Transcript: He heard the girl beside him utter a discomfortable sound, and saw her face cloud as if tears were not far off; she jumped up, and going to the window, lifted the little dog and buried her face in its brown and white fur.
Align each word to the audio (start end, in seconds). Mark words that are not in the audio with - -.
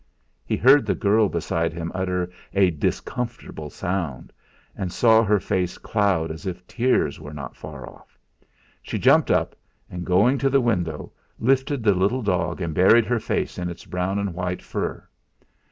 He 0.43 0.57
heard 0.57 0.87
the 0.87 0.95
girl 0.95 1.29
beside 1.29 1.73
him 1.73 1.91
utter 1.93 2.31
a 2.55 2.71
discomfortable 2.71 3.69
sound, 3.69 4.33
and 4.75 4.91
saw 4.91 5.21
her 5.23 5.39
face 5.39 5.77
cloud 5.77 6.31
as 6.31 6.47
if 6.47 6.65
tears 6.65 7.19
were 7.19 7.35
not 7.35 7.55
far 7.55 7.87
off; 7.87 8.17
she 8.81 8.97
jumped 8.97 9.29
up, 9.29 9.55
and 9.91 10.03
going 10.03 10.39
to 10.39 10.49
the 10.49 10.59
window, 10.59 11.11
lifted 11.37 11.83
the 11.83 11.93
little 11.93 12.23
dog 12.23 12.61
and 12.61 12.73
buried 12.73 13.05
her 13.05 13.19
face 13.19 13.59
in 13.59 13.69
its 13.69 13.85
brown 13.85 14.17
and 14.17 14.33
white 14.33 14.63
fur. 14.63 15.07